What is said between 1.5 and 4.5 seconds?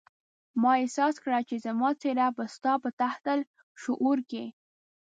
زما څېره به ستا په تحت الشعور کې.